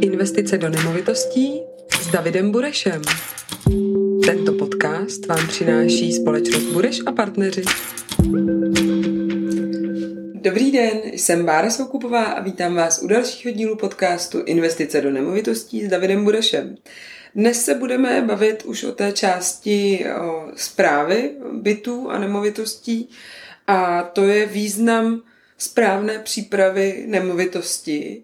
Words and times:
Investice 0.00 0.58
do 0.58 0.68
nemovitostí 0.68 1.60
s 2.00 2.10
Davidem 2.10 2.52
Burešem. 2.52 3.02
Tento 4.26 4.52
podcast 4.52 5.26
vám 5.26 5.48
přináší 5.48 6.12
společnost 6.12 6.62
Bureš 6.62 7.00
a 7.06 7.12
partneři. 7.12 7.62
Dobrý 10.34 10.72
den, 10.72 11.00
jsem 11.04 11.46
Bára 11.46 11.70
Soukupová 11.70 12.24
a 12.24 12.42
vítám 12.42 12.74
vás 12.74 13.02
u 13.02 13.06
dalšího 13.06 13.54
dílu 13.54 13.76
podcastu 13.76 14.42
Investice 14.44 15.00
do 15.00 15.10
nemovitostí 15.10 15.84
s 15.84 15.88
Davidem 15.88 16.24
Burešem. 16.24 16.76
Dnes 17.34 17.64
se 17.64 17.74
budeme 17.74 18.22
bavit 18.22 18.62
už 18.64 18.84
o 18.84 18.92
té 18.92 19.12
části 19.12 20.04
o 20.20 20.46
zprávy 20.56 21.30
bytů 21.52 22.10
a 22.10 22.18
nemovitostí 22.18 23.08
a 23.66 24.02
to 24.02 24.24
je 24.24 24.46
význam 24.46 25.22
správné 25.58 26.18
přípravy 26.18 27.04
nemovitosti 27.06 28.22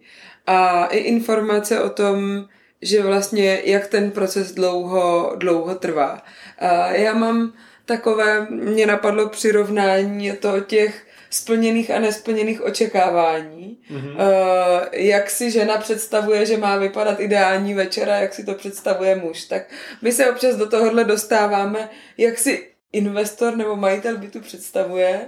a 0.49 0.87
i 0.87 0.99
informace 0.99 1.83
o 1.83 1.91
tom, 1.91 2.45
že 2.83 3.03
vlastně 3.03 3.63
jak 3.65 3.87
ten 3.87 4.11
proces 4.11 4.53
dlouho, 4.53 5.33
dlouho 5.37 5.75
trvá. 5.75 6.23
A 6.59 6.91
já 6.91 7.15
mám 7.15 7.53
takové, 7.85 8.47
mě 8.51 8.87
napadlo 8.87 9.29
přirovnání 9.29 10.33
to 10.33 10.61
těch 10.61 11.07
splněných 11.31 11.91
a 11.91 11.99
nesplněných 11.99 12.63
očekávání. 12.63 13.79
Mm-hmm. 13.91 14.11
Uh, 14.11 14.85
jak 14.93 15.31
si 15.31 15.51
žena 15.51 15.77
představuje, 15.77 16.47
že 16.47 16.57
má 16.57 16.77
vypadat 16.77 17.21
ideální 17.21 17.75
večera, 17.75 18.17
jak 18.17 18.35
si 18.35 18.45
to 18.45 18.55
představuje 18.55 19.17
muž. 19.17 19.45
Tak 19.45 19.63
my 20.03 20.13
se 20.13 20.31
občas 20.31 20.57
do 20.57 20.69
tohohle 20.69 21.05
dostáváme, 21.05 21.89
jak 22.19 22.39
si 22.39 22.69
investor 22.93 23.57
nebo 23.57 23.77
majitel 23.77 24.19
bytu 24.19 24.41
představuje, 24.41 25.21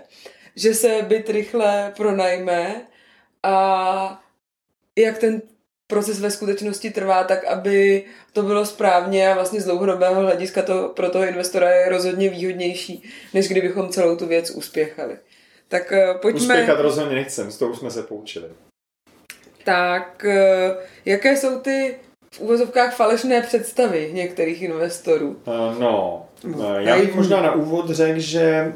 že 0.56 0.74
se 0.74 0.88
byt 1.02 1.30
rychle 1.30 1.92
pronajme 1.96 2.82
a 3.42 4.22
jak 4.98 5.18
ten 5.18 5.42
proces 5.90 6.20
ve 6.20 6.30
skutečnosti 6.30 6.90
trvá 6.90 7.24
tak, 7.24 7.44
aby 7.44 8.04
to 8.32 8.42
bylo 8.42 8.66
správně 8.66 9.28
a 9.28 9.34
vlastně 9.34 9.60
z 9.60 9.64
dlouhodobého 9.64 10.20
hlediska 10.20 10.62
to 10.62 10.92
pro 10.96 11.10
toho 11.10 11.26
investora 11.26 11.70
je 11.70 11.88
rozhodně 11.88 12.28
výhodnější, 12.28 13.02
než 13.34 13.48
kdybychom 13.48 13.88
celou 13.88 14.16
tu 14.16 14.26
věc 14.26 14.50
uspěchali. 14.50 15.16
Tak 15.68 15.92
uh, 15.92 16.20
pojďme... 16.20 16.40
Uspěchat 16.40 16.80
rozhodně 16.80 17.14
nechcem, 17.14 17.50
z 17.50 17.58
toho 17.58 17.70
už 17.70 17.78
jsme 17.78 17.90
se 17.90 18.02
poučili. 18.02 18.48
Tak 19.64 20.26
uh, 20.26 20.76
jaké 21.04 21.36
jsou 21.36 21.60
ty 21.60 21.96
v 22.34 22.40
úvozovkách 22.40 22.96
falešné 22.96 23.42
představy 23.42 24.10
některých 24.12 24.62
investorů? 24.62 25.28
Uh, 25.28 25.78
no, 25.80 26.26
já 26.78 26.98
bych 26.98 27.14
možná 27.14 27.42
na 27.42 27.54
úvod 27.54 27.90
řekl, 27.90 28.20
že 28.20 28.72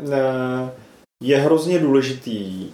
je 1.23 1.39
hrozně 1.39 1.79
důležitý 1.79 2.73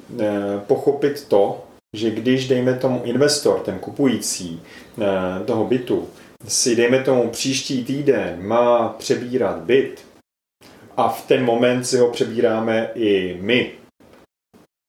pochopit 0.66 1.24
to, 1.28 1.64
že 1.96 2.10
když, 2.10 2.48
dejme 2.48 2.74
tomu, 2.74 3.02
investor, 3.04 3.60
ten 3.60 3.78
kupující 3.78 4.62
uh, 4.96 5.46
toho 5.46 5.64
bytu, 5.64 6.08
si, 6.48 6.76
dejme 6.76 7.04
tomu, 7.04 7.30
příští 7.30 7.84
týden 7.84 8.46
má 8.46 8.88
přebírat 8.88 9.58
byt 9.58 10.06
a 10.96 11.08
v 11.08 11.26
ten 11.26 11.44
moment 11.44 11.84
si 11.84 11.98
ho 11.98 12.10
přebíráme 12.10 12.90
i 12.94 13.38
my, 13.40 13.72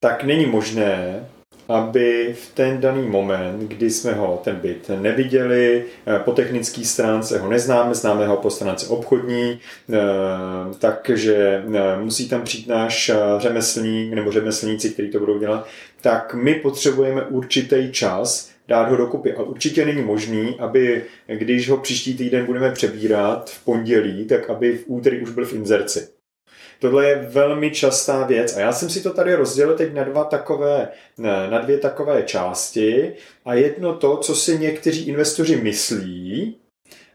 tak 0.04 0.24
není 0.24 0.46
možné, 0.46 1.26
aby 1.72 2.36
v 2.40 2.54
ten 2.54 2.82
daný 2.82 3.08
moment, 3.08 3.60
kdy 3.60 3.90
jsme 3.90 4.14
ho, 4.14 4.42
ten 4.44 4.56
byt, 4.56 4.92
neviděli, 5.00 5.86
eh, 6.08 6.20
po 6.20 6.32
technické 6.32 6.86
stránce 6.86 7.40
ho 7.40 7.50
neznáme, 7.50 7.96
známe 7.96 8.28
ho 8.28 8.38
po 8.38 8.50
stránce 8.50 8.88
obchodní, 8.88 9.60
eh, 9.94 9.98
takže 10.80 11.64
eh, 11.74 12.00
musí 12.00 12.30
tam 12.30 12.42
přijít 12.42 12.68
náš 12.68 13.12
řemeslník 13.38 14.14
nebo 14.14 14.32
řemeslníci, 14.32 14.90
kteří 14.90 15.10
to 15.10 15.20
budou 15.20 15.40
dělat, 15.40 15.68
tak 16.02 16.34
my 16.34 16.56
potřebujeme 16.56 17.24
určitý 17.24 17.92
čas, 17.92 18.52
dát 18.68 18.90
ho 18.90 18.96
dokupy. 18.96 19.34
A 19.34 19.44
určitě 19.44 19.86
není 19.86 20.02
možný, 20.02 20.56
aby 20.60 21.04
když 21.28 21.70
ho 21.70 21.78
příští 21.78 22.18
týden 22.18 22.46
budeme 22.46 22.72
přebírat 22.72 23.50
v 23.50 23.66
pondělí, 23.66 24.26
tak 24.26 24.50
aby 24.50 24.78
v 24.78 24.84
úterý 24.88 25.22
už 25.22 25.30
byl 25.30 25.46
v 25.46 25.54
inzerci. 25.54 26.21
Tohle 26.82 27.08
je 27.08 27.16
velmi 27.16 27.72
častá 27.72 28.26
věc 28.26 28.58
a 28.58 28.60
já 28.60 28.72
jsem 28.72 28.90
si 28.90 29.04
to 29.04 29.14
tady 29.14 29.36
rozdělil 29.36 29.78
teď 29.78 29.94
na 29.94 30.04
dva 30.04 30.24
takové, 30.24 30.88
na 31.50 31.60
dvě 31.60 31.78
takové 31.78 32.24
části 32.24 33.14
a 33.46 33.54
jedno 33.54 33.98
to, 33.98 34.18
co 34.18 34.36
si 34.36 34.60
někteří 34.60 35.08
investoři 35.08 35.56
myslí, 35.56 36.56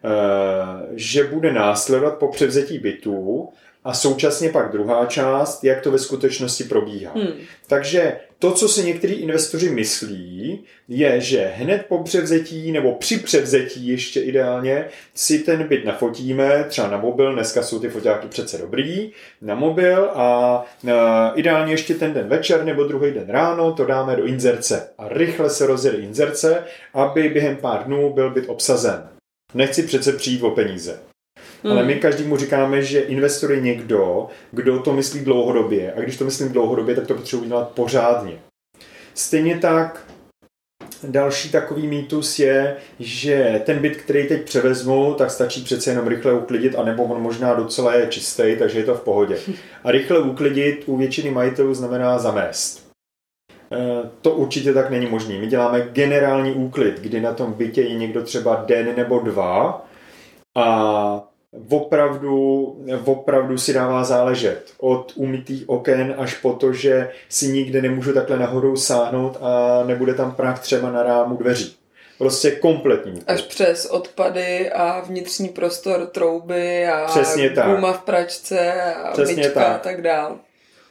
eh, 0.04 0.86
že 0.92 1.24
bude 1.24 1.52
následovat 1.52 2.18
po 2.18 2.28
převzetí 2.28 2.78
bytů 2.78 3.48
a 3.86 3.94
současně 3.94 4.48
pak 4.48 4.72
druhá 4.72 5.06
část, 5.06 5.64
jak 5.64 5.80
to 5.80 5.90
ve 5.90 5.98
skutečnosti 5.98 6.64
probíhá. 6.64 7.12
Hmm. 7.14 7.32
Takže 7.66 8.16
to, 8.38 8.52
co 8.52 8.68
si 8.68 8.84
někteří 8.84 9.14
investoři 9.14 9.70
myslí, 9.70 10.64
je, 10.88 11.20
že 11.20 11.52
hned 11.56 11.86
po 11.88 12.02
převzetí 12.02 12.72
nebo 12.72 12.94
při 12.94 13.18
převzetí 13.18 13.88
ještě 13.88 14.20
ideálně 14.20 14.84
si 15.14 15.38
ten 15.38 15.68
byt 15.68 15.84
nafotíme, 15.84 16.64
třeba 16.68 16.88
na 16.88 16.98
mobil, 16.98 17.32
dneska 17.32 17.62
jsou 17.62 17.78
ty 17.78 17.88
fotáky 17.88 18.28
přece 18.28 18.58
dobrý, 18.58 19.12
na 19.42 19.54
mobil 19.54 20.10
a, 20.14 20.64
a 20.92 21.32
ideálně 21.34 21.72
ještě 21.72 21.94
ten 21.94 22.12
den 22.12 22.28
večer 22.28 22.64
nebo 22.64 22.84
druhý 22.84 23.12
den 23.12 23.26
ráno 23.28 23.72
to 23.72 23.84
dáme 23.84 24.16
do 24.16 24.24
inzerce 24.24 24.88
a 24.98 25.08
rychle 25.08 25.50
se 25.50 25.66
rozjede 25.66 25.98
inzerce, 25.98 26.64
aby 26.94 27.28
během 27.28 27.56
pár 27.56 27.84
dnů 27.84 28.12
byl 28.12 28.30
byt 28.30 28.44
obsazen. 28.46 29.08
Nechci 29.54 29.82
přece 29.82 30.12
přijít 30.12 30.42
o 30.42 30.50
peníze. 30.50 30.98
Hmm. 31.66 31.72
Ale 31.72 31.86
my 31.86 31.94
každému 31.94 32.36
říkáme, 32.36 32.82
že 32.82 33.00
investor 33.00 33.52
je 33.52 33.60
někdo, 33.60 34.26
kdo 34.52 34.78
to 34.78 34.92
myslí 34.92 35.20
dlouhodobě. 35.20 35.92
A 35.92 36.00
když 36.00 36.16
to 36.16 36.24
myslím 36.24 36.52
dlouhodobě, 36.52 36.94
tak 36.94 37.06
to 37.06 37.14
potřebuje 37.14 37.48
dělat 37.48 37.70
pořádně. 37.70 38.38
Stejně 39.14 39.58
tak 39.58 40.06
Další 41.02 41.50
takový 41.50 41.86
mýtus 41.86 42.38
je, 42.38 42.76
že 43.00 43.62
ten 43.66 43.78
byt, 43.78 43.96
který 43.96 44.28
teď 44.28 44.44
převezmu, 44.44 45.14
tak 45.14 45.30
stačí 45.30 45.64
přece 45.64 45.90
jenom 45.90 46.06
rychle 46.06 46.32
uklidit, 46.32 46.74
anebo 46.74 47.04
on 47.04 47.22
možná 47.22 47.54
docela 47.54 47.94
je 47.94 48.06
čistý, 48.06 48.56
takže 48.58 48.78
je 48.78 48.84
to 48.84 48.94
v 48.94 49.00
pohodě. 49.00 49.38
A 49.84 49.90
rychle 49.90 50.18
uklidit 50.18 50.84
u 50.86 50.96
většiny 50.96 51.30
majitelů 51.30 51.74
znamená 51.74 52.18
zamést. 52.18 52.90
E, 53.72 54.10
to 54.20 54.30
určitě 54.30 54.72
tak 54.72 54.90
není 54.90 55.06
možné. 55.06 55.38
My 55.38 55.46
děláme 55.46 55.88
generální 55.92 56.52
úklid, 56.52 57.00
kdy 57.00 57.20
na 57.20 57.32
tom 57.32 57.52
bytě 57.52 57.82
je 57.82 57.94
někdo 57.94 58.22
třeba 58.22 58.64
den 58.66 58.96
nebo 58.96 59.18
dva 59.18 59.86
a 60.56 61.28
opravdu, 61.68 62.76
opravdu 63.04 63.58
si 63.58 63.72
dává 63.72 64.04
záležet. 64.04 64.62
Od 64.78 65.12
umytých 65.14 65.68
oken 65.68 66.14
až 66.18 66.34
po 66.34 66.52
to, 66.52 66.72
že 66.72 67.10
si 67.28 67.48
nikde 67.48 67.82
nemůžu 67.82 68.12
takhle 68.12 68.38
nahoru 68.38 68.76
sáhnout 68.76 69.38
a 69.40 69.82
nebude 69.86 70.14
tam 70.14 70.34
prach 70.34 70.60
třeba 70.60 70.90
na 70.90 71.02
rámu 71.02 71.36
dveří. 71.36 71.76
Prostě 72.18 72.50
kompletní. 72.50 73.22
Až 73.26 73.42
přes 73.42 73.86
odpady 73.86 74.70
a 74.70 75.00
vnitřní 75.00 75.48
prostor 75.48 76.06
trouby 76.06 76.86
a 76.88 77.04
Přesně 77.06 77.50
tak. 77.50 77.66
guma 77.66 77.92
v 77.92 78.02
pračce 78.02 78.72
a 78.94 79.12
Přesně 79.12 79.36
myčka 79.36 79.60
tak. 79.60 79.74
a 79.74 79.78
tak 79.78 80.02
dál. 80.02 80.38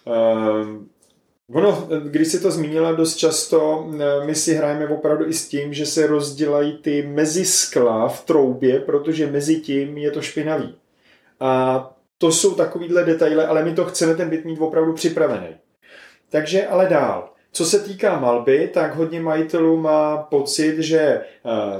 Um, 0.05 0.87
Ono, 1.53 1.87
když 2.03 2.27
si 2.27 2.39
to 2.39 2.51
zmínila 2.51 2.91
dost 2.91 3.15
často, 3.15 3.87
eh, 3.93 4.25
my 4.25 4.35
si 4.35 4.53
hrajeme 4.53 4.87
opravdu 4.87 5.27
i 5.27 5.33
s 5.33 5.47
tím, 5.47 5.73
že 5.73 5.85
se 5.85 6.07
rozdělají 6.07 6.77
ty 6.77 7.01
mezi 7.01 7.45
skla 7.45 8.07
v 8.07 8.25
troubě, 8.25 8.79
protože 8.79 9.27
mezi 9.27 9.55
tím 9.61 9.97
je 9.97 10.11
to 10.11 10.21
špinavý. 10.21 10.75
A 11.39 11.91
to 12.17 12.31
jsou 12.31 12.55
takovýhle 12.55 13.03
detaily, 13.03 13.43
ale 13.43 13.65
my 13.65 13.73
to 13.73 13.85
chceme 13.85 14.15
ten 14.15 14.29
byt 14.29 14.45
mít 14.45 14.59
opravdu 14.59 14.93
připravený. 14.93 15.47
Takže 16.29 16.67
ale 16.67 16.87
dál. 16.87 17.29
Co 17.51 17.65
se 17.65 17.79
týká 17.79 18.19
malby, 18.19 18.69
tak 18.73 18.95
hodně 18.95 19.21
majitelů 19.21 19.77
má 19.77 20.17
pocit, 20.17 20.79
že 20.79 20.99
eh, 20.99 21.21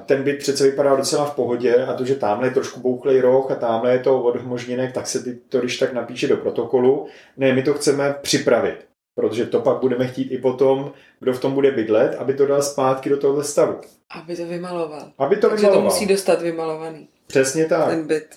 ten 0.06 0.24
byt 0.24 0.38
přece 0.38 0.64
vypadá 0.64 0.96
docela 0.96 1.26
v 1.26 1.36
pohodě 1.36 1.76
a 1.76 1.94
to, 1.94 2.06
že 2.06 2.16
tamhle 2.16 2.48
je 2.48 2.54
trošku 2.54 2.80
bouchlej 2.80 3.22
roh 3.22 3.52
a 3.52 3.56
tamhle 3.56 3.92
je 3.92 4.00
to 4.00 4.24
odhmožněnek, 4.24 4.94
tak 4.94 5.08
se 5.08 5.24
to 5.50 5.60
když 5.60 5.78
tak 5.78 5.94
napíše 5.94 6.28
do 6.28 6.38
protokolu. 6.38 7.08
Ne, 7.38 7.54
my 7.54 7.64
to 7.64 7.74
chceme 7.74 8.16
připravit 8.22 8.95
protože 9.16 9.46
to 9.46 9.60
pak 9.60 9.78
budeme 9.78 10.08
chtít 10.08 10.32
i 10.32 10.38
potom, 10.38 10.92
kdo 11.20 11.34
v 11.34 11.40
tom 11.40 11.54
bude 11.54 11.72
bydlet, 11.72 12.16
aby 12.16 12.34
to 12.34 12.46
dal 12.46 12.62
zpátky 12.62 13.10
do 13.10 13.18
tohoto 13.18 13.44
stavu. 13.44 13.82
Aby 14.10 14.36
to 14.36 14.46
vymaloval. 14.46 15.12
Aby 15.18 15.36
to 15.36 15.50
Takže 15.50 15.62
vymaloval. 15.62 15.90
to 15.90 15.94
musí 15.94 16.06
dostat 16.06 16.42
vymalovaný. 16.42 17.08
Přesně 17.28 17.66
tak. 17.66 17.90
Ten 17.90 18.08
byt. 18.08 18.36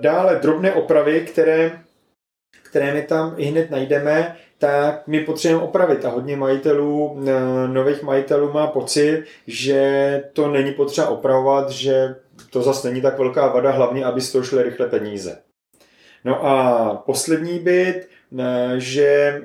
Dále 0.00 0.38
drobné 0.42 0.72
opravy, 0.72 1.20
které, 1.20 1.80
které 2.62 2.94
my 2.94 3.02
tam 3.02 3.34
i 3.36 3.44
hned 3.44 3.70
najdeme, 3.70 4.36
tak 4.58 5.06
my 5.06 5.20
potřebujeme 5.20 5.64
opravit 5.64 6.04
a 6.04 6.08
hodně 6.08 6.36
majitelů, 6.36 7.20
nových 7.66 8.02
majitelů 8.02 8.52
má 8.52 8.66
pocit, 8.66 9.24
že 9.46 10.24
to 10.32 10.48
není 10.48 10.72
potřeba 10.72 11.08
opravovat, 11.08 11.70
že 11.70 12.14
to 12.50 12.62
zase 12.62 12.88
není 12.88 13.02
tak 13.02 13.18
velká 13.18 13.46
vada, 13.46 13.70
hlavně 13.70 14.04
aby 14.04 14.20
z 14.20 14.32
toho 14.32 14.44
šly 14.44 14.62
rychle 14.62 14.86
peníze. 14.86 15.38
No 16.24 16.46
a 16.46 16.94
poslední 17.06 17.58
byt, 17.58 18.08
že 18.76 19.40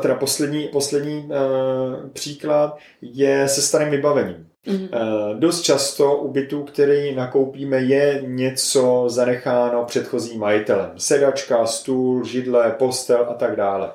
teda 0.00 0.14
poslední, 0.14 0.68
poslední 0.68 1.28
eh, 1.30 2.08
příklad 2.12 2.78
je 3.02 3.48
se 3.48 3.62
starým 3.62 3.90
vybavením. 3.90 4.46
Mm-hmm. 4.66 5.38
Dost 5.38 5.62
často 5.62 6.16
u 6.16 6.32
bytů, 6.32 6.62
který 6.62 7.14
nakoupíme, 7.14 7.76
je 7.78 8.22
něco 8.26 9.04
zanecháno 9.06 9.84
předchozím 9.84 10.40
majitelem. 10.40 10.90
Sedačka, 10.96 11.66
stůl, 11.66 12.24
židle, 12.24 12.74
postel 12.78 13.26
a 13.28 13.34
tak 13.34 13.56
dále. 13.56 13.92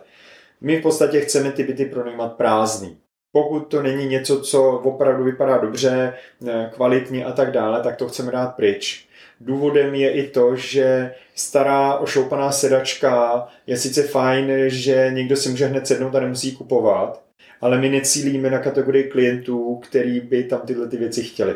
My 0.61 0.79
v 0.79 0.81
podstatě 0.81 1.21
chceme 1.21 1.51
ty 1.51 1.63
byty 1.63 1.85
pronajímat 1.85 2.33
prázdný. 2.33 2.97
Pokud 3.31 3.59
to 3.59 3.81
není 3.81 4.05
něco, 4.05 4.41
co 4.41 4.71
opravdu 4.71 5.23
vypadá 5.23 5.57
dobře, 5.57 6.13
eh, 6.47 6.71
kvalitně 6.73 7.25
a 7.25 7.31
tak 7.31 7.51
dále, 7.51 7.83
tak 7.83 7.95
to 7.95 8.07
chceme 8.07 8.31
dát 8.31 8.55
pryč. 8.55 9.07
Důvodem 9.41 9.95
je 9.95 10.11
i 10.11 10.27
to, 10.27 10.55
že 10.55 11.13
stará 11.35 11.97
ošoupaná 11.97 12.51
sedačka 12.51 13.47
je 13.67 13.77
sice 13.77 14.03
fajn, 14.03 14.51
že 14.67 15.11
někdo 15.13 15.35
si 15.35 15.49
může 15.49 15.65
hned 15.65 15.87
sednout 15.87 16.15
a 16.15 16.19
nemusí 16.19 16.55
kupovat, 16.55 17.23
ale 17.61 17.77
my 17.77 17.89
necílíme 17.89 18.49
na 18.49 18.59
kategorii 18.59 19.03
klientů, 19.03 19.75
který 19.75 20.19
by 20.19 20.43
tam 20.43 20.61
tyhle 20.61 20.87
ty 20.87 20.97
věci 20.97 21.23
chtěli. 21.23 21.55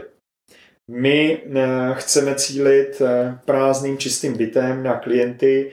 My 0.92 1.42
eh, 1.56 1.94
chceme 1.94 2.36
cílit 2.36 3.02
eh, 3.02 3.40
prázdným 3.46 3.98
čistým 3.98 4.38
bytem 4.38 4.84
na 4.84 5.00
klienty, 5.00 5.72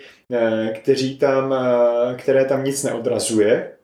kteří 0.75 1.19
tam, 1.19 1.55
které 2.17 2.45
tam 2.45 2.65
nic 2.65 2.83
neodrazuje, 2.83 3.75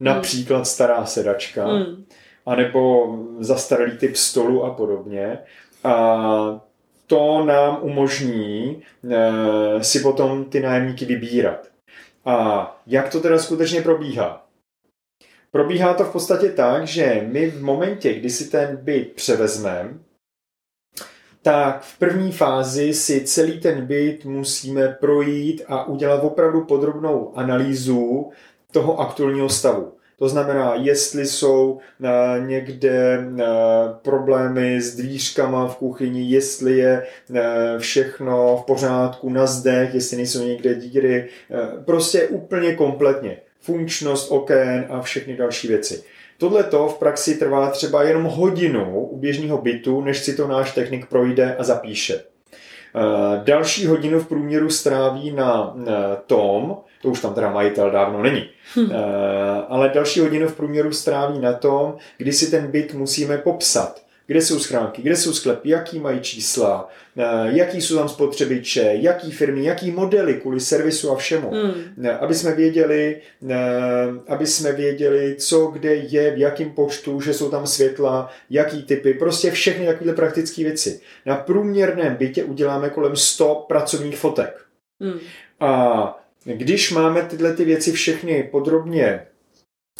například 0.00 0.64
stará 0.66 1.06
sedačka, 1.06 1.66
hmm. 1.66 2.04
anebo 2.46 3.14
zastaralý 3.38 3.98
typ 3.98 4.16
stolu 4.16 4.64
a 4.64 4.74
podobně. 4.74 5.38
A 5.84 6.69
to 7.10 7.44
nám 7.44 7.78
umožní 7.82 8.82
e, 9.10 9.84
si 9.84 10.00
potom 10.00 10.44
ty 10.44 10.60
nájemníky 10.60 11.04
vybírat. 11.04 11.68
A 12.24 12.80
jak 12.86 13.12
to 13.12 13.20
teda 13.20 13.38
skutečně 13.38 13.82
probíhá? 13.82 14.46
Probíhá 15.50 15.94
to 15.94 16.04
v 16.04 16.12
podstatě 16.12 16.48
tak, 16.48 16.86
že 16.86 17.26
my 17.28 17.50
v 17.50 17.62
momentě, 17.62 18.14
kdy 18.14 18.30
si 18.30 18.50
ten 18.50 18.76
byt 18.76 19.12
převezmeme, 19.12 19.98
tak 21.42 21.82
v 21.82 21.98
první 21.98 22.32
fázi 22.32 22.94
si 22.94 23.24
celý 23.24 23.60
ten 23.60 23.86
byt 23.86 24.24
musíme 24.24 24.88
projít 24.88 25.62
a 25.68 25.84
udělat 25.84 26.24
opravdu 26.24 26.64
podrobnou 26.64 27.32
analýzu 27.36 28.30
toho 28.72 29.00
aktuálního 29.00 29.48
stavu. 29.48 29.92
To 30.20 30.28
znamená, 30.28 30.74
jestli 30.74 31.26
jsou 31.26 31.72
uh, 31.72 32.46
někde 32.46 33.18
uh, 33.18 33.40
problémy 34.02 34.80
s 34.80 34.96
dvířkama 34.96 35.68
v 35.68 35.76
kuchyni, 35.76 36.30
jestli 36.30 36.78
je 36.78 37.06
uh, 37.30 37.36
všechno 37.78 38.56
v 38.56 38.66
pořádku 38.66 39.30
na 39.30 39.46
zdech, 39.46 39.94
jestli 39.94 40.16
nejsou 40.16 40.44
někde 40.44 40.74
díry, 40.74 41.28
prostě 41.84 42.26
úplně 42.26 42.74
kompletně. 42.74 43.36
Funkčnost 43.60 44.30
oken 44.30 44.86
a 44.90 45.00
všechny 45.02 45.36
další 45.36 45.68
věci. 45.68 46.02
Tohle 46.38 46.64
to 46.64 46.88
v 46.88 46.98
praxi 46.98 47.34
trvá 47.34 47.70
třeba 47.70 48.02
jenom 48.02 48.24
hodinu 48.24 49.06
u 49.06 49.16
běžného 49.16 49.58
bytu, 49.58 50.00
než 50.00 50.18
si 50.18 50.36
to 50.36 50.48
náš 50.48 50.74
technik 50.74 51.06
projde 51.06 51.56
a 51.58 51.64
zapíše. 51.64 52.20
Další 53.44 53.86
hodinu 53.86 54.20
v 54.20 54.28
průměru 54.28 54.70
stráví 54.70 55.30
na 55.30 55.76
tom, 56.26 56.76
to 57.02 57.08
už 57.08 57.20
tam 57.20 57.34
teda 57.34 57.50
majitel 57.50 57.90
dávno 57.90 58.22
není, 58.22 58.48
hm. 58.76 58.92
ale 59.68 59.88
další 59.88 60.20
hodinu 60.20 60.48
v 60.48 60.56
průměru 60.56 60.92
stráví 60.92 61.38
na 61.38 61.52
tom, 61.52 61.96
kdy 62.18 62.32
si 62.32 62.50
ten 62.50 62.66
byt 62.66 62.94
musíme 62.94 63.38
popsat. 63.38 64.02
Kde 64.30 64.42
jsou 64.42 64.58
schránky, 64.58 65.02
kde 65.02 65.16
jsou 65.16 65.32
sklepy, 65.32 65.68
jaký 65.68 65.98
mají 65.98 66.20
čísla, 66.20 66.88
jaký 67.44 67.80
jsou 67.80 67.96
tam 67.96 68.08
spotřebiče, 68.08 68.90
jaký 68.92 69.32
firmy, 69.32 69.64
jaký 69.64 69.90
modely 69.90 70.34
kvůli 70.34 70.60
servisu 70.60 71.10
a 71.10 71.16
všemu. 71.16 71.50
Hmm. 71.50 71.72
Aby 72.20 72.34
jsme 72.34 72.54
věděli, 72.54 73.20
aby 74.28 74.46
jsme 74.46 74.72
věděli, 74.72 75.36
co 75.38 75.66
kde 75.66 75.94
je, 75.94 76.30
v 76.30 76.38
jakém 76.38 76.70
počtu, 76.70 77.20
že 77.20 77.34
jsou 77.34 77.50
tam 77.50 77.66
světla, 77.66 78.30
jaký 78.50 78.82
typy, 78.82 79.14
prostě 79.14 79.50
všechny 79.50 79.86
takové 79.86 80.12
praktické 80.12 80.62
věci. 80.62 81.00
Na 81.26 81.36
průměrném 81.36 82.14
bytě 82.16 82.44
uděláme 82.44 82.90
kolem 82.90 83.16
100 83.16 83.64
pracovních 83.68 84.18
fotek. 84.18 84.60
Hmm. 85.00 85.18
A 85.60 86.24
když 86.44 86.92
máme 86.92 87.22
tyhle 87.22 87.54
ty 87.54 87.64
věci 87.64 87.92
všechny 87.92 88.42
podrobně 88.42 89.26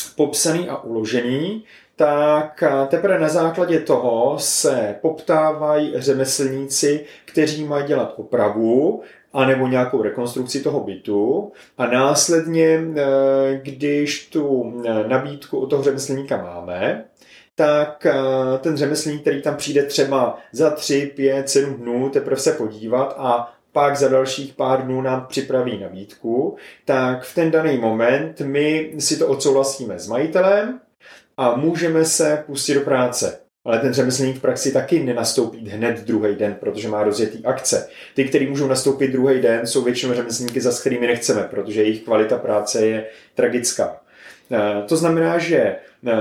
popsaný 0.08 0.68
a 0.68 0.76
uložený, 0.76 1.64
tak 1.96 2.64
teprve 2.88 3.18
na 3.18 3.28
základě 3.28 3.80
toho 3.80 4.38
se 4.38 4.96
poptávají 5.00 5.92
řemeslníci, 5.96 7.04
kteří 7.24 7.64
mají 7.64 7.86
dělat 7.86 8.14
opravu 8.16 9.02
anebo 9.32 9.66
nějakou 9.66 10.02
rekonstrukci 10.02 10.60
toho 10.60 10.80
bytu 10.80 11.52
a 11.78 11.86
následně, 11.86 12.66
e, 12.66 12.80
když 13.62 14.28
tu 14.28 14.74
e, 14.84 15.08
nabídku 15.08 15.58
od 15.58 15.66
toho 15.66 15.82
řemeslníka 15.82 16.36
máme, 16.36 17.04
tak 17.54 18.06
ten 18.60 18.76
řemeslník, 18.76 19.20
který 19.20 19.42
tam 19.42 19.56
přijde 19.56 19.82
třeba 19.82 20.38
za 20.52 20.70
3, 20.70 21.12
5, 21.16 21.48
7 21.48 21.74
dnů 21.74 22.10
teprve 22.10 22.36
se 22.36 22.52
podívat 22.52 23.14
a 23.18 23.54
pak 23.72 23.96
za 23.96 24.08
dalších 24.08 24.54
pár 24.54 24.84
dnů 24.84 25.02
nám 25.02 25.26
připraví 25.28 25.78
nabídku, 25.78 26.56
tak 26.84 27.22
v 27.22 27.34
ten 27.34 27.50
daný 27.50 27.78
moment 27.78 28.40
my 28.40 28.92
si 28.98 29.16
to 29.16 29.26
odsouhlasíme 29.26 29.98
s 29.98 30.08
majitelem 30.08 30.80
a 31.36 31.56
můžeme 31.56 32.04
se 32.04 32.44
pustit 32.46 32.74
do 32.74 32.80
práce. 32.80 33.40
Ale 33.64 33.78
ten 33.78 33.92
řemeslník 33.92 34.36
v 34.36 34.40
praxi 34.40 34.72
taky 34.72 35.02
nenastoupí 35.02 35.68
hned 35.68 36.00
druhý 36.00 36.34
den, 36.34 36.54
protože 36.60 36.88
má 36.88 37.02
rozjetý 37.02 37.44
akce. 37.44 37.88
Ty, 38.14 38.24
kteří 38.24 38.46
můžou 38.46 38.66
nastoupit 38.66 39.08
druhý 39.08 39.40
den, 39.40 39.66
jsou 39.66 39.84
většinou 39.84 40.14
řemeslníky, 40.14 40.60
za 40.60 40.80
kterými 40.80 41.06
nechceme, 41.06 41.42
protože 41.42 41.82
jejich 41.82 42.02
kvalita 42.02 42.38
práce 42.38 42.86
je 42.86 43.06
tragická. 43.34 44.00
Eh, 44.52 44.82
to 44.86 44.96
znamená, 44.96 45.38
že 45.38 45.56
eh, 45.58 46.12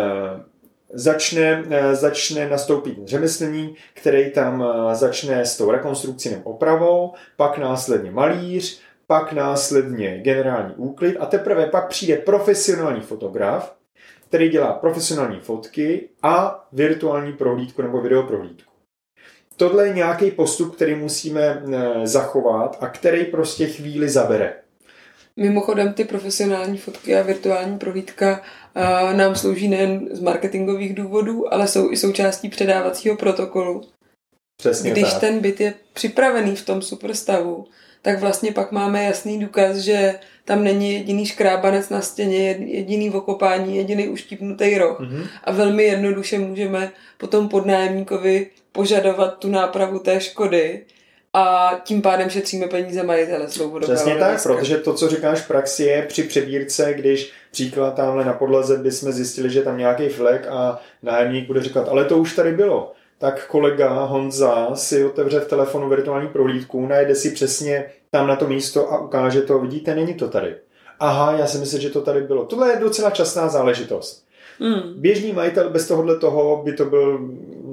začne, 0.93 1.63
eh, 1.69 1.95
začne 1.95 2.49
nastoupit 2.49 2.97
řemeslník, 3.07 3.77
který 3.93 4.31
tam 4.31 4.63
eh, 4.63 4.95
začne 4.95 5.45
s 5.45 5.57
tou 5.57 5.71
rekonstrukcí 5.71 6.29
nebo 6.29 6.49
opravou, 6.49 7.13
pak 7.37 7.57
následně 7.57 8.11
malíř, 8.11 8.81
pak 9.07 9.33
následně 9.33 10.19
generální 10.19 10.75
úklid 10.75 11.17
a 11.19 11.25
teprve 11.25 11.65
pak 11.65 11.87
přijde 11.87 12.15
profesionální 12.15 13.01
fotograf, 13.01 13.75
který 14.27 14.49
dělá 14.49 14.73
profesionální 14.73 15.39
fotky 15.39 16.09
a 16.23 16.65
virtuální 16.71 17.33
prohlídku 17.33 17.81
nebo 17.81 18.01
videoprohlídku. 18.01 18.71
Tohle 19.57 19.87
je 19.87 19.93
nějaký 19.93 20.31
postup, 20.31 20.75
který 20.75 20.95
musíme 20.95 21.41
eh, 21.41 22.07
zachovat 22.07 22.77
a 22.81 22.87
který 22.87 23.25
prostě 23.25 23.67
chvíli 23.67 24.09
zabere. 24.09 24.53
Mimochodem 25.37 25.93
ty 25.93 26.03
profesionální 26.03 26.77
fotky 26.77 27.15
a 27.15 27.21
virtuální 27.21 27.77
prohlídka 27.77 28.41
uh, 28.75 29.17
nám 29.17 29.35
slouží 29.35 29.67
nejen 29.67 30.07
z 30.11 30.19
marketingových 30.19 30.93
důvodů, 30.93 31.53
ale 31.53 31.67
jsou 31.67 31.91
i 31.91 31.97
součástí 31.97 32.49
předávacího 32.49 33.15
protokolu. 33.15 33.81
Přesně 34.57 34.91
Když 34.91 35.11
tak. 35.11 35.19
ten 35.19 35.39
byt 35.39 35.61
je 35.61 35.73
připravený 35.93 36.55
v 36.55 36.65
tom 36.65 36.81
super 36.81 37.15
stavu, 37.15 37.65
tak 38.01 38.19
vlastně 38.19 38.51
pak 38.51 38.71
máme 38.71 39.03
jasný 39.03 39.39
důkaz, 39.39 39.77
že 39.77 40.19
tam 40.45 40.63
není 40.63 40.93
jediný 40.93 41.25
škrábanec 41.25 41.89
na 41.89 42.01
stěně, 42.01 42.49
jediný 42.49 43.09
okopání, 43.09 43.77
jediný 43.77 44.07
uštípnutý 44.07 44.77
roh. 44.77 44.99
Mm-hmm. 44.99 45.27
A 45.43 45.51
velmi 45.51 45.83
jednoduše 45.83 46.39
můžeme 46.39 46.91
potom 47.17 47.49
podnájemníkovi 47.49 48.47
požadovat 48.71 49.37
tu 49.37 49.49
nápravu 49.49 49.99
té 49.99 50.21
škody, 50.21 50.85
a 51.33 51.71
tím 51.83 52.01
pádem 52.01 52.29
šetříme 52.29 52.67
peníze 52.67 53.03
majitele 53.03 53.47
z 53.47 53.61
Přesně 53.81 54.15
tak, 54.15 54.43
protože 54.43 54.77
to, 54.77 54.93
co 54.93 55.07
říkáš 55.07 55.39
v 55.39 55.47
praxi, 55.47 55.83
je 55.83 56.03
při 56.03 56.23
přebírce, 56.23 56.93
když 56.93 57.31
příklad 57.51 57.95
tamhle 57.95 58.25
na 58.25 58.33
podlaze 58.33 58.77
bychom 58.77 59.11
zjistili, 59.11 59.49
že 59.49 59.61
tam 59.61 59.77
nějaký 59.77 60.09
flek 60.09 60.47
a 60.49 60.79
nájemník 61.03 61.47
bude 61.47 61.61
říkat, 61.61 61.89
ale 61.89 62.05
to 62.05 62.17
už 62.17 62.35
tady 62.35 62.51
bylo. 62.51 62.91
Tak 63.17 63.47
kolega 63.47 64.03
Honza 64.03 64.75
si 64.75 65.05
otevře 65.05 65.39
v 65.39 65.47
telefonu 65.47 65.89
virtuální 65.89 66.27
prohlídku, 66.27 66.87
najde 66.87 67.15
si 67.15 67.31
přesně 67.31 67.85
tam 68.11 68.27
na 68.27 68.35
to 68.35 68.47
místo 68.47 68.91
a 68.91 68.99
ukáže 68.99 69.41
to, 69.41 69.59
vidíte, 69.59 69.95
není 69.95 70.13
to 70.13 70.27
tady. 70.27 70.55
Aha, 70.99 71.31
já 71.31 71.47
si 71.47 71.57
myslím, 71.57 71.81
že 71.81 71.89
to 71.89 72.01
tady 72.01 72.21
bylo. 72.21 72.45
Tohle 72.45 72.69
je 72.69 72.79
docela 72.79 73.09
častná 73.09 73.47
záležitost. 73.47 74.25
Mm. 74.59 74.93
Běžný 75.01 75.31
majitel 75.31 75.69
bez 75.69 75.87
tohohle 75.87 76.19
toho 76.19 76.61
by 76.65 76.73
to 76.73 76.85
byl 76.85 77.29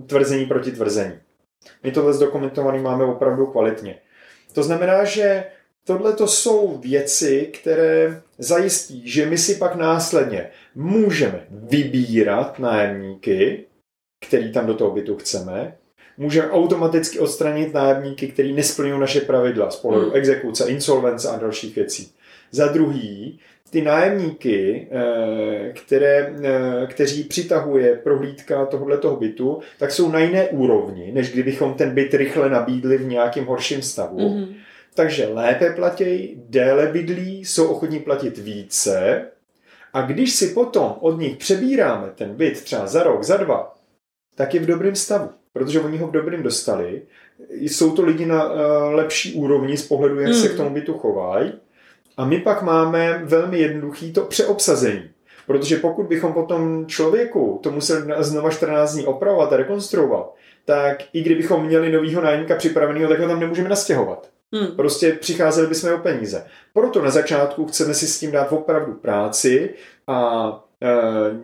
tvrzení 0.07 0.47
proti 0.47 0.71
tvrzení. 0.71 1.13
My 1.83 1.93
tohle 1.93 2.15
zdokumentovaný 2.15 2.83
máme 2.83 3.05
opravdu 3.05 3.47
kvalitně. 3.47 3.99
To 4.53 4.63
znamená, 4.63 5.05
že 5.05 5.45
tohle 5.85 6.13
to 6.13 6.27
jsou 6.29 6.79
věci, 6.79 7.51
které 7.61 8.23
zajistí, 8.39 9.11
že 9.11 9.27
my 9.27 9.39
si 9.39 9.55
pak 9.55 9.75
následně 9.75 10.51
můžeme 10.75 11.47
vybírat 11.51 12.59
nájemníky, 12.59 13.65
který 14.27 14.53
tam 14.53 14.67
do 14.67 14.75
toho 14.75 14.91
bytu 14.91 15.17
chceme, 15.17 15.77
můžeme 16.17 16.51
automaticky 16.51 17.19
odstranit 17.19 17.75
nájemníky, 17.75 18.29
který 18.29 18.53
nesplňují 18.53 19.01
naše 19.01 19.21
pravidla 19.21 19.71
z 19.71 19.77
pohledu 19.77 20.07
hmm. 20.07 20.17
exekuce, 20.17 20.71
insolvence 20.71 21.29
a 21.29 21.39
dalších 21.39 21.77
věcí. 21.77 22.13
Za 22.51 22.69
druhý, 22.69 23.41
ty 23.71 23.83
nájemníky, 23.83 24.89
eh, 24.91 25.73
které, 25.73 26.35
eh, 26.43 26.87
kteří 26.87 27.25
přitahuje 27.25 27.97
prohlídka 27.97 28.67
tohoto 28.67 29.17
bytu, 29.17 29.61
tak 29.79 29.93
jsou 29.93 30.11
na 30.11 30.19
jiné 30.19 30.49
úrovni, 30.49 31.13
než 31.13 31.33
kdybychom 31.33 31.75
ten 31.75 31.91
byt 31.91 32.15
rychle 32.15 32.51
nabídli 32.51 32.99
v 32.99 33.07
nějakém 33.07 33.45
horším 33.45 33.83
stavu. 33.83 34.19
Mm-hmm. 34.19 34.55
Takže 34.95 35.29
lépe 35.29 35.71
platějí, 35.71 36.43
déle 36.49 36.87
bydlí, 36.87 37.45
jsou 37.45 37.67
ochotní 37.67 37.99
platit 37.99 38.39
více 38.39 39.27
a 39.93 40.03
když 40.03 40.33
si 40.33 40.49
potom 40.49 40.95
od 41.01 41.21
nich 41.21 41.37
přebíráme 41.37 42.11
ten 42.15 42.35
byt 42.35 42.63
třeba 42.63 42.87
za 42.87 43.03
rok, 43.03 43.23
za 43.23 43.37
dva, 43.37 43.75
tak 44.35 44.55
je 44.55 44.61
v 44.61 44.67
dobrém 44.67 44.95
stavu, 44.95 45.31
protože 45.53 45.81
oni 45.81 45.99
ho 45.99 46.07
v 46.07 46.11
dobrém 46.11 46.43
dostali. 46.43 47.03
Jsou 47.51 47.97
to 47.97 48.03
lidi 48.03 48.27
na 48.27 48.53
uh, 48.53 48.61
lepší 48.95 49.35
úrovni 49.35 49.77
z 49.77 49.89
pohledu, 49.89 50.21
jak 50.21 50.29
mm. 50.29 50.35
se 50.35 50.49
k 50.49 50.57
tomu 50.57 50.71
bytu 50.71 50.95
chovají 50.95 51.53
a 52.17 52.25
my 52.25 52.39
pak 52.39 52.63
máme 52.63 53.21
velmi 53.25 53.59
jednoduchý 53.59 54.13
to 54.13 54.23
přeobsazení. 54.23 55.11
Protože 55.47 55.77
pokud 55.77 56.07
bychom 56.07 56.33
potom 56.33 56.87
člověku 56.87 57.61
to 57.63 57.71
museli 57.71 58.15
znova 58.19 58.51
14 58.51 58.95
dní 58.95 59.07
opravovat 59.07 59.53
a 59.53 59.57
rekonstruovat, 59.57 60.35
tak 60.65 60.99
i 61.13 61.23
kdybychom 61.23 61.67
měli 61.67 61.93
novýho 61.93 62.23
nájemníka 62.23 62.57
připraveného, 62.57 63.09
tak 63.09 63.21
ho 63.21 63.29
tam 63.29 63.41
nemůžeme 63.41 63.69
nastěhovat. 63.69 64.31
Hmm. 64.53 64.77
Prostě 64.77 65.13
přicházeli 65.13 65.67
bychom 65.67 65.95
o 65.95 65.99
peníze. 65.99 66.47
Proto 66.73 67.03
na 67.03 67.11
začátku 67.11 67.67
chceme 67.67 67.95
si 67.95 68.07
s 68.07 68.19
tím 68.19 68.31
dát 68.31 68.53
opravdu 68.53 68.95
práci 68.95 69.75
a 70.07 70.51
e, 70.83 70.89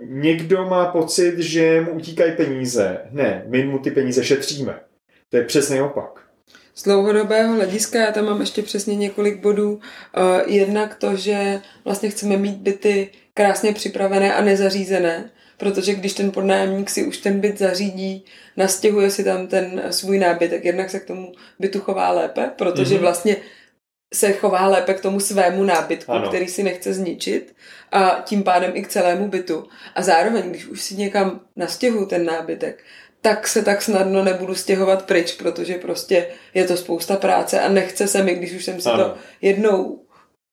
někdo 0.03 0.65
má 0.65 0.87
pocit, 0.87 1.39
že 1.39 1.81
mu 1.81 1.91
utíkají 1.91 2.33
peníze. 2.33 3.01
Ne, 3.11 3.45
my 3.47 3.65
mu 3.65 3.79
ty 3.79 3.91
peníze 3.91 4.25
šetříme. 4.25 4.81
To 5.29 5.37
je 5.37 5.45
přesně 5.45 5.83
opak. 5.83 6.21
Z 6.75 6.83
dlouhodobého 6.83 7.55
hlediska 7.55 7.99
já 7.99 8.13
tam 8.13 8.25
mám 8.25 8.41
ještě 8.41 8.63
přesně 8.63 8.97
několik 8.97 9.41
bodů. 9.41 9.81
E, 10.15 10.53
jednak 10.53 10.95
to, 10.95 11.17
že 11.17 11.61
vlastně 11.85 12.11
chceme 12.11 12.37
mít 12.37 12.57
byty 12.57 13.11
krásně 13.35 13.73
připravené 13.73 14.35
a 14.35 14.43
nezařízené, 14.43 15.31
protože 15.57 15.95
když 15.95 16.13
ten 16.13 16.31
podnájemník 16.31 16.91
si 16.91 17.05
už 17.05 17.19
ten 17.19 17.41
byt 17.41 17.59
zařídí, 17.59 18.25
nastěhuje 18.57 19.11
si 19.11 19.25
tam 19.25 19.47
ten 19.47 19.83
svůj 19.91 20.19
nábytek, 20.19 20.65
jednak 20.65 20.91
se 20.91 21.01
k 21.01 21.05
tomu 21.05 21.33
bytu 21.59 21.81
chová 21.81 22.11
lépe, 22.11 22.51
protože 22.57 22.95
mm-hmm. 22.95 23.01
vlastně 23.01 23.37
se 24.15 24.33
chová 24.33 24.67
lépe 24.67 24.95
k 24.95 25.01
tomu 25.01 25.21
svému 25.21 25.65
nábytku, 25.65 26.13
ano. 26.13 26.29
který 26.29 26.49
si 26.49 26.63
nechce 26.63 26.95
zničit 26.95 27.55
a 27.93 28.23
tím 28.25 28.43
pádem 28.43 28.73
i 28.75 28.83
k 28.83 28.89
celému 28.89 29.29
bytu. 29.29 29.69
A 29.95 30.03
zároveň, 30.03 30.51
když 30.51 30.67
už 30.67 30.83
si 30.83 30.95
někam 30.95 31.41
nastěhuju 31.57 32.07
ten 32.07 32.25
nábytek, 32.25 32.85
tak 33.23 33.49
se 33.49 33.63
tak 33.63 33.83
snadno 33.83 34.25
nebudu 34.25 34.55
stěhovat 34.55 35.07
pryč, 35.07 35.33
protože 35.33 35.75
prostě 35.75 36.27
je 36.55 36.65
to 36.65 36.77
spousta 36.77 37.17
práce 37.17 37.61
a 37.61 37.69
nechce 37.69 38.09
se 38.09 38.23
mi, 38.23 38.35
když 38.35 38.53
už 38.53 38.65
jsem 38.65 38.81
si 38.81 38.89
ano. 38.89 39.05
to 39.05 39.15
jednou 39.43 40.01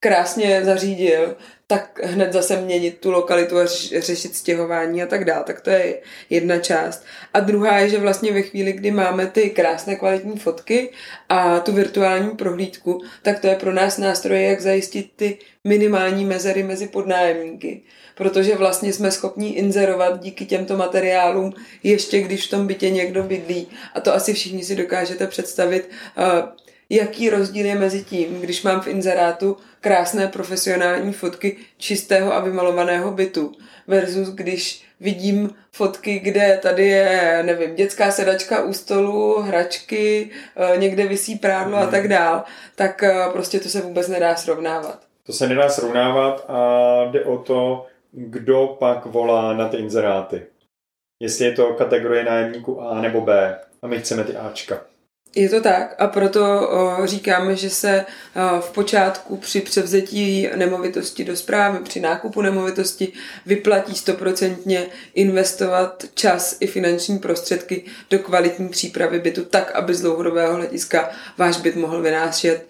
krásně 0.00 0.64
zařídil, 0.64 1.36
tak 1.66 2.00
hned 2.04 2.32
zase 2.32 2.60
měnit 2.60 2.98
tu 2.98 3.10
lokalitu 3.10 3.58
a 3.58 3.66
řešit 3.98 4.36
stěhování 4.36 5.02
a 5.02 5.06
tak 5.06 5.24
dále. 5.24 5.44
Tak 5.44 5.60
to 5.60 5.70
je 5.70 5.98
jedna 6.30 6.58
část. 6.58 7.04
A 7.34 7.40
druhá 7.40 7.78
je, 7.78 7.88
že 7.88 7.98
vlastně 7.98 8.32
ve 8.32 8.42
chvíli, 8.42 8.72
kdy 8.72 8.90
máme 8.90 9.26
ty 9.26 9.50
krásné 9.50 9.96
kvalitní 9.96 10.38
fotky 10.38 10.90
a 11.28 11.60
tu 11.60 11.72
virtuální 11.72 12.30
prohlídku, 12.30 13.02
tak 13.22 13.38
to 13.38 13.46
je 13.46 13.56
pro 13.56 13.72
nás 13.72 13.98
nástroj, 13.98 14.44
jak 14.44 14.60
zajistit 14.60 15.10
ty 15.16 15.38
minimální 15.64 16.24
mezery 16.24 16.62
mezi 16.62 16.86
podnájemníky. 16.86 17.82
Protože 18.14 18.56
vlastně 18.56 18.92
jsme 18.92 19.10
schopni 19.10 19.48
inzerovat 19.48 20.20
díky 20.20 20.46
těmto 20.46 20.76
materiálům, 20.76 21.54
ještě 21.82 22.20
když 22.20 22.46
v 22.46 22.50
tom 22.50 22.66
bytě 22.66 22.90
někdo 22.90 23.22
bydlí. 23.22 23.68
A 23.94 24.00
to 24.00 24.14
asi 24.14 24.32
všichni 24.32 24.64
si 24.64 24.76
dokážete 24.76 25.26
představit, 25.26 25.90
jaký 26.90 27.30
rozdíl 27.30 27.66
je 27.66 27.74
mezi 27.74 28.04
tím, 28.04 28.40
když 28.40 28.62
mám 28.62 28.80
v 28.80 28.86
inzerátu 28.86 29.56
krásné 29.80 30.26
profesionální 30.28 31.12
fotky 31.12 31.56
čistého 31.76 32.34
a 32.34 32.40
vymalovaného 32.40 33.10
bytu 33.10 33.52
versus 33.86 34.28
když 34.28 34.84
vidím 35.00 35.50
fotky, 35.72 36.18
kde 36.18 36.58
tady 36.62 36.88
je, 36.88 37.42
nevím, 37.42 37.74
dětská 37.74 38.10
sedačka 38.10 38.62
u 38.62 38.72
stolu, 38.72 39.40
hračky, 39.40 40.30
eh, 40.56 40.76
někde 40.76 41.06
visí 41.06 41.38
prádlo 41.38 41.76
a 41.76 41.86
tak 41.86 42.08
dál, 42.08 42.44
tak 42.74 43.02
eh, 43.02 43.14
prostě 43.32 43.60
to 43.60 43.68
se 43.68 43.80
vůbec 43.80 44.08
nedá 44.08 44.36
srovnávat. 44.36 44.98
To 45.26 45.32
se 45.32 45.48
nedá 45.48 45.68
srovnávat 45.68 46.44
a 46.48 47.04
jde 47.10 47.24
o 47.24 47.38
to, 47.38 47.86
kdo 48.12 48.76
pak 48.78 49.06
volá 49.06 49.52
na 49.52 49.68
ty 49.68 49.76
inzeráty. 49.76 50.46
Jestli 51.22 51.44
je 51.44 51.52
to 51.52 51.74
kategorie 51.74 52.24
nájemníků 52.24 52.82
A 52.82 53.00
nebo 53.00 53.20
B. 53.20 53.60
A 53.82 53.86
my 53.86 53.98
chceme 53.98 54.24
ty 54.24 54.36
Ačka. 54.36 54.89
Je 55.34 55.48
to 55.48 55.60
tak 55.60 55.94
a 55.98 56.06
proto 56.06 56.70
říkáme, 57.04 57.56
že 57.56 57.70
se 57.70 58.04
v 58.60 58.70
počátku 58.70 59.36
při 59.36 59.60
převzetí 59.60 60.48
nemovitosti 60.56 61.24
do 61.24 61.36
zprávy, 61.36 61.78
při 61.78 62.00
nákupu 62.00 62.42
nemovitosti 62.42 63.12
vyplatí 63.46 63.94
stoprocentně 63.94 64.86
investovat 65.14 66.04
čas 66.14 66.56
i 66.60 66.66
finanční 66.66 67.18
prostředky 67.18 67.84
do 68.10 68.18
kvalitní 68.18 68.68
přípravy 68.68 69.18
bytu 69.18 69.44
tak, 69.44 69.70
aby 69.70 69.94
z 69.94 70.00
dlouhodobého 70.00 70.54
hlediska 70.54 71.10
váš 71.38 71.56
byt 71.56 71.76
mohl 71.76 72.02
vynášet 72.02 72.66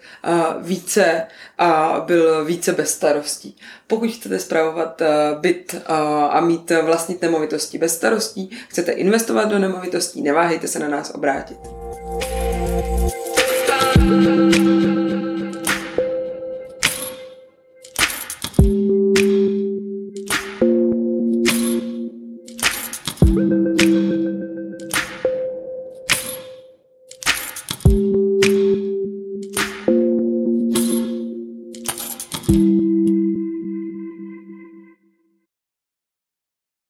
více 0.59 1.23
a 1.57 2.03
byl 2.05 2.45
více 2.45 2.71
bez 2.71 2.91
starostí. 2.91 3.55
Pokud 3.87 4.09
chcete 4.09 4.39
zpravovat 4.39 5.01
byt 5.39 5.81
a, 5.85 6.25
a 6.25 6.41
mít 6.41 6.71
vlastnit 6.81 7.21
nemovitosti 7.21 7.77
bez 7.77 7.95
starostí, 7.95 8.49
chcete 8.67 8.91
investovat 8.91 9.45
do 9.45 9.59
nemovitostí, 9.59 10.21
neváhejte 10.21 10.67
se 10.67 10.79
na 10.79 10.87
nás 10.87 11.11
obrátit. 11.15 11.80
Thank 14.01 14.23
you 14.23 14.40